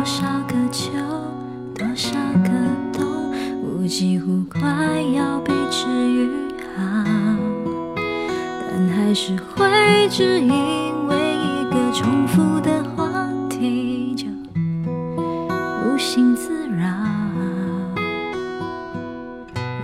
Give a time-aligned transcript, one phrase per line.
[0.00, 0.90] 多少个秋，
[1.74, 2.48] 多少个
[2.90, 3.04] 冬，
[3.60, 4.62] 我几乎快
[5.14, 6.26] 要被治愈
[6.74, 7.04] 好，
[8.70, 14.26] 但还是会只因为一个重复的话题就
[15.84, 16.86] 无心自扰。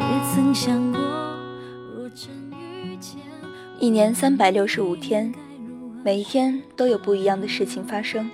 [0.00, 0.98] 也曾想过，
[1.94, 3.20] 若真遇见，
[3.78, 5.30] 一年三百六十五天，
[6.02, 8.30] 每一天都有不一样的事情发生。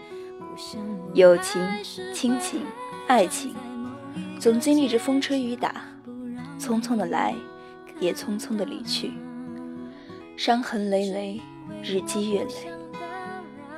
[1.15, 1.61] 友情、
[2.15, 2.63] 亲情、
[3.07, 3.55] 爱情，
[4.41, 5.75] 总经历着风吹雨打，
[6.59, 7.35] 匆匆的来，
[8.01, 9.13] 也匆匆的离去。
[10.39, 11.39] 伤痕累累，
[11.83, 12.73] 日积月累，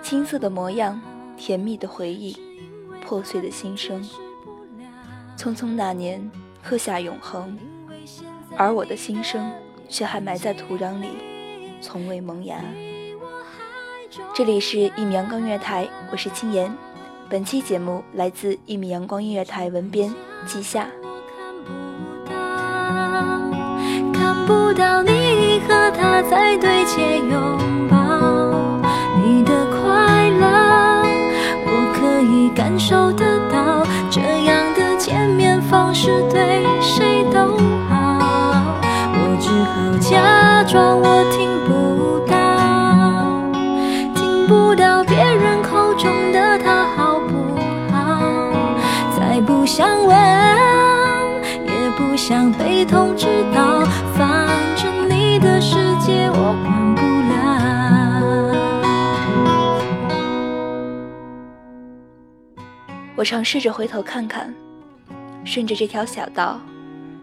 [0.00, 1.00] 青涩的模样，
[1.36, 2.36] 甜蜜的回忆，
[3.04, 4.00] 破碎的心声。
[5.36, 6.30] 匆匆那年，
[6.62, 7.58] 刻下永恒，
[8.56, 9.50] 而我的心声
[9.88, 11.08] 却还埋在土壤里，
[11.80, 12.60] 从未萌芽。
[14.32, 16.72] 这里是一米阳光月台，我是青言。
[17.30, 20.12] 本期节目来自一米阳光音乐台文编
[20.46, 20.86] 季夏。
[24.12, 27.96] 看不到你和他在对街拥抱，
[29.24, 31.02] 你的快乐
[31.66, 33.84] 我可以感受得到。
[34.10, 36.62] 这样的见面方式对
[52.26, 57.36] 想被通知到，反正你的世界我管不了。
[63.14, 64.54] 我尝试着回头看看，
[65.44, 66.58] 顺着这条小道，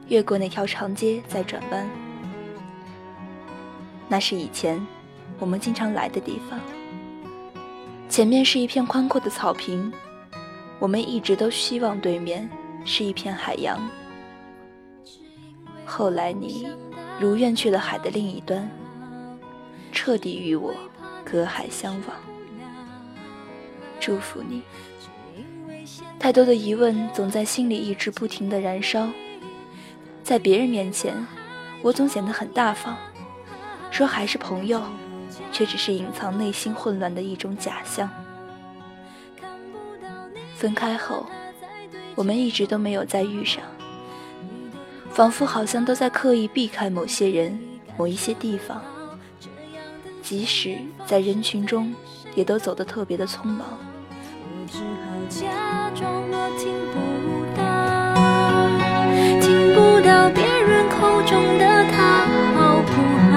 [0.07, 1.89] 越过那条长街，再转弯。
[4.07, 4.79] 那是以前
[5.39, 6.59] 我们经常来的地方。
[8.07, 9.91] 前面是一片宽阔的草坪，
[10.77, 12.47] 我们一直都希望对面
[12.85, 13.81] 是一片海洋。
[15.85, 16.67] 后来你
[17.19, 18.69] 如愿去了海的另一端，
[19.91, 20.73] 彻底与我
[21.23, 22.17] 隔海相望。
[23.99, 24.63] 祝福你。
[26.17, 29.09] 太多的疑问总在心里一直不停的燃烧，
[30.23, 31.25] 在别人面前，
[31.81, 32.95] 我总显得很大方，
[33.89, 34.81] 说还是朋友，
[35.51, 38.09] 却只是隐藏内心混乱的一种假象。
[40.55, 41.25] 分开后，
[42.15, 43.63] 我们一直都没有再遇上。
[45.13, 47.59] 仿佛好像都在刻意避开某些人、
[47.97, 48.81] 某一些地方，
[50.23, 51.93] 即使在人群中，
[52.33, 53.67] 也都走得特别的匆忙。
[54.43, 56.95] 我只好假装我听不
[57.57, 57.61] 到，
[59.41, 62.25] 听不到别人口中的他
[62.55, 62.91] 好不
[63.31, 63.35] 好，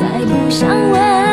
[0.00, 1.25] 再不想问，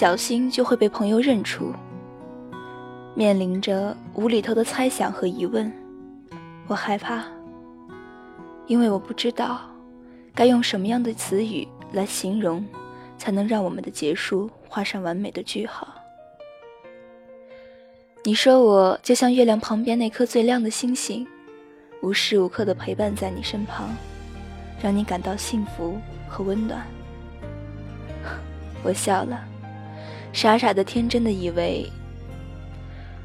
[0.00, 1.74] 小心就会被朋友认出。
[3.14, 5.70] 面临着无厘头的猜想和疑问，
[6.66, 7.22] 我害怕，
[8.66, 9.60] 因为我不知道
[10.34, 12.64] 该用什么样的词语来形容，
[13.18, 15.86] 才能让我们的结束画上完美的句号。
[18.24, 21.28] 你说我就像月亮旁边那颗最亮的星星，
[22.00, 23.94] 无时无刻的陪伴在你身旁，
[24.82, 26.86] 让你感到幸福和温暖。
[28.82, 29.44] 我笑了，
[30.32, 31.90] 傻傻的、天真的以为。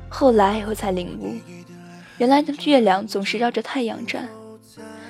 [0.09, 1.35] 后来我才领悟，
[2.17, 4.27] 原来的月亮总是绕着太阳转，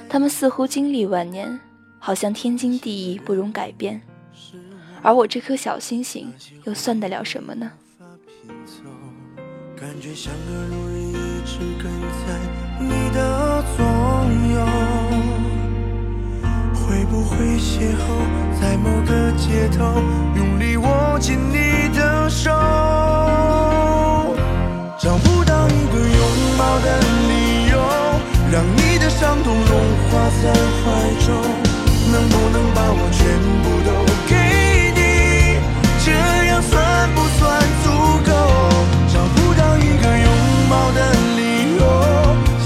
[0.10, 1.60] 他们似乎经历万年，
[2.00, 4.02] 好像天经地义，不容改变。
[5.02, 6.34] 而我这颗小星星，
[6.64, 7.72] 又算得了什么呢？
[9.78, 11.14] 感觉像个路人一
[11.46, 12.40] 直跟在
[12.80, 13.86] 你的左
[14.56, 14.66] 右，
[16.74, 20.02] 会不会邂逅在某个街头，
[20.36, 20.75] 用力
[21.16, 22.52] 握紧你的手？
[25.00, 26.20] 找不到一个拥
[26.58, 27.80] 抱的理由，
[28.52, 29.72] 让你的伤痛融
[30.12, 30.84] 化在怀
[31.26, 31.34] 中，
[32.12, 33.24] 能不能把我全
[33.64, 33.90] 部都
[34.28, 34.36] 给
[34.92, 35.00] 你？
[36.04, 36.12] 这
[36.48, 36.76] 样算
[37.16, 37.88] 不算足
[38.26, 38.30] 够？
[39.08, 40.28] 找不到一个拥
[40.70, 41.00] 抱的
[41.38, 41.82] 理由，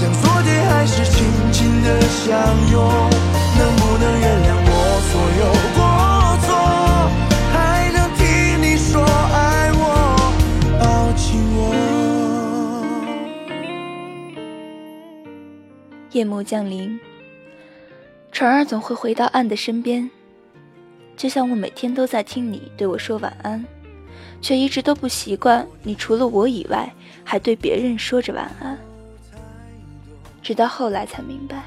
[0.00, 1.22] 像昨天还是紧
[1.52, 2.34] 紧的相
[2.72, 2.82] 拥，
[16.20, 17.00] 夜幕降临，
[18.30, 20.10] 船儿总会回到岸的身边。
[21.16, 23.64] 就像我每天都在听你对我说晚安，
[24.42, 26.92] 却一直都不习惯你除了我以外
[27.24, 28.78] 还对别人说着晚安。
[30.42, 31.62] 直到后来才明白，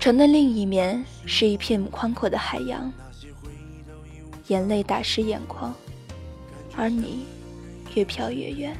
[0.00, 2.92] 船的另一面是一片宽阔的海洋，
[4.48, 5.72] 眼泪打湿眼眶，
[6.76, 7.24] 而你
[7.94, 8.76] 越飘越远。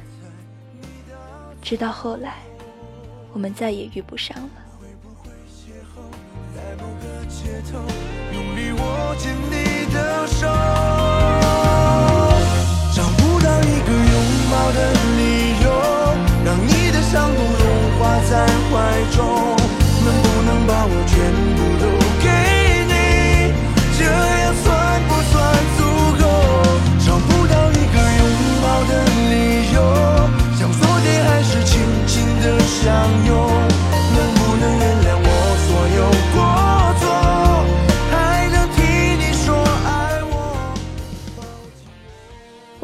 [1.61, 2.39] 直到后来。
[3.33, 4.49] 我们再也遇不上了。
[7.71, 7.79] 找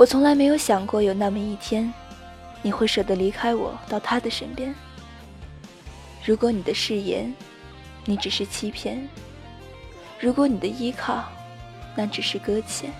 [0.09, 1.93] 从来没有想过有那么一天，
[2.63, 4.73] 你会舍得离开我到他的身边。
[6.25, 7.31] 如果你的誓言，
[8.05, 9.07] 你只是欺骗；
[10.19, 11.23] 如果你的依靠，
[11.95, 12.91] 那只是搁浅。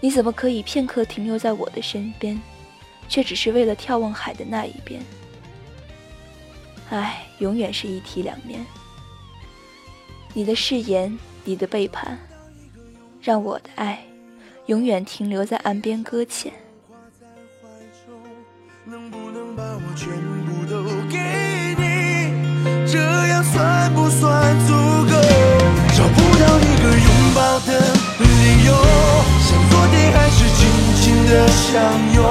[0.00, 2.40] 你怎么可以片刻停留在我的身边，
[3.08, 5.02] 却只是为了眺望海的那一边？
[6.90, 8.64] 爱永远是一体两面。
[10.32, 12.16] 你的誓言，你的背叛，
[13.20, 13.98] 让我的爱。
[14.66, 16.52] 永远停留在岸边搁浅。
[18.86, 20.08] 能不能把我全
[20.46, 21.18] 部都给
[21.78, 21.84] 你？
[22.90, 22.98] 这
[23.28, 25.12] 样算不算足够？
[25.96, 27.78] 找不到一个拥抱的
[28.20, 28.72] 理由，
[29.40, 30.60] 像昨天还是紧
[31.00, 31.72] 紧的相
[32.14, 32.24] 拥。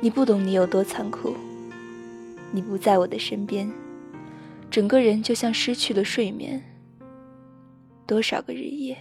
[0.00, 1.36] 你不懂你有多残酷。
[2.52, 3.70] 你不在我的身边，
[4.70, 6.60] 整个人就像失去了睡眠。
[8.06, 8.96] 多少个日夜，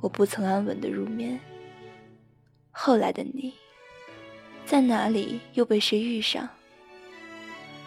[0.00, 1.38] 我不曾安稳的入眠。
[2.70, 3.54] 后来的你，
[4.66, 6.46] 在哪里又被谁遇上？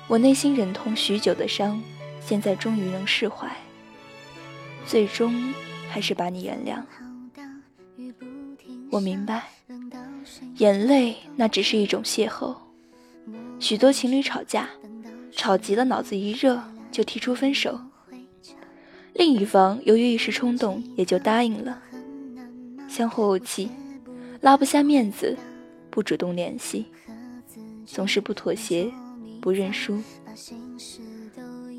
[0.08, 1.80] 我内心忍痛许久的伤，
[2.20, 3.48] 现在终于能释怀。
[4.88, 5.54] 最终，
[5.88, 6.82] 还是把你原谅。
[8.90, 9.59] 我明白。
[10.58, 12.56] 眼泪那只是一种邂逅，
[13.60, 14.70] 许多情侣吵架，
[15.32, 17.80] 吵急了脑子一热就提出分手，
[19.14, 21.82] 另一方由于一时冲动也就答应了，
[22.88, 23.70] 相互怄气，
[24.42, 25.38] 拉不下面子，
[25.90, 26.86] 不主动联系，
[27.86, 28.92] 总是不妥协，
[29.40, 30.02] 不认输。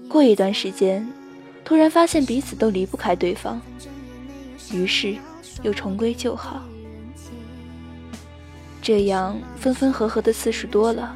[0.09, 1.07] 过一段时间，
[1.65, 3.61] 突然发现彼此都离不开对方，
[4.73, 5.17] 于是
[5.63, 6.63] 又重归旧好。
[8.91, 11.15] 这样分分合合的次数多了，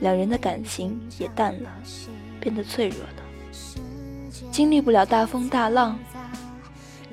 [0.00, 1.70] 两人的感情也淡了，
[2.40, 3.22] 变得脆弱了，
[4.50, 5.96] 经历不了大风大浪，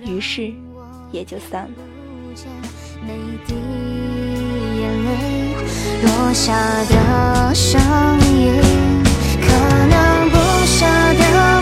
[0.04, 0.52] 于是
[1.12, 1.70] 也就散了。
[6.02, 6.52] 落下
[6.86, 7.80] 的声
[8.26, 8.60] 音，
[9.40, 9.52] 可
[9.86, 10.36] 能不
[10.66, 10.84] 舍
[11.14, 11.59] 得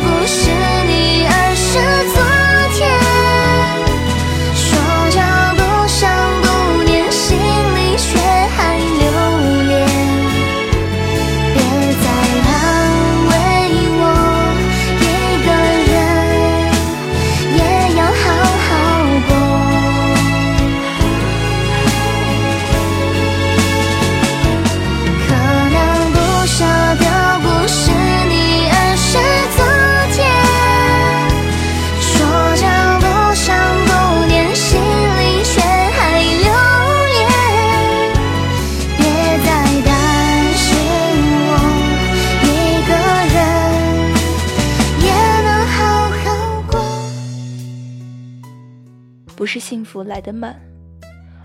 [49.47, 50.59] 不是幸福来得慢，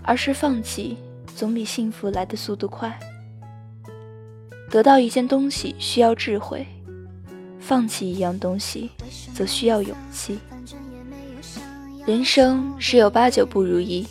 [0.01, 0.97] 而是放弃
[1.37, 2.99] 总比幸福来的速度快。
[4.69, 6.67] 得到一件东西需要智慧，
[7.61, 8.91] 放弃一样东西
[9.33, 10.37] 则需要勇气。
[12.05, 14.05] 人生十有八九不如意，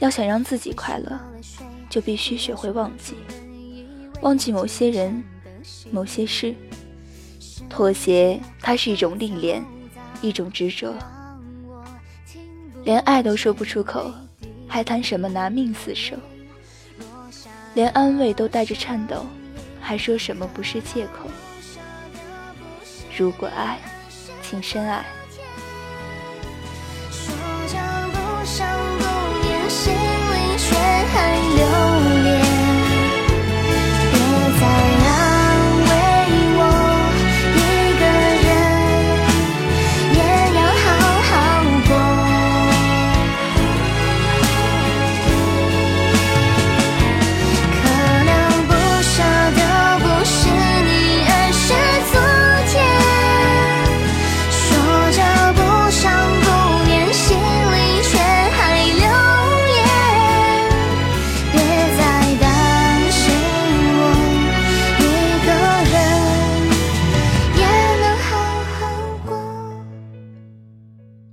[0.00, 1.16] 要想让自己快乐，
[1.88, 3.14] 就必须学会忘记，
[4.20, 5.22] 忘记某些人、
[5.92, 6.52] 某些事。
[7.68, 9.64] 妥协，它是一种历练，
[10.20, 10.92] 一种执着。
[12.84, 14.12] 连爱都说不出口，
[14.66, 16.16] 还谈什么拿命厮守？
[17.74, 19.24] 连安慰都带着颤抖，
[19.80, 21.28] 还说什么不是借口？
[23.16, 23.78] 如果爱，
[24.42, 25.04] 请深爱。